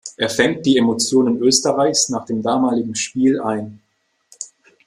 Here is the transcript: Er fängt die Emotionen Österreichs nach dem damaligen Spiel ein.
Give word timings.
Er 0.17 0.29
fängt 0.29 0.65
die 0.65 0.77
Emotionen 0.79 1.37
Österreichs 1.43 2.09
nach 2.09 2.25
dem 2.25 2.41
damaligen 2.41 2.95
Spiel 2.95 3.39
ein. 3.39 3.79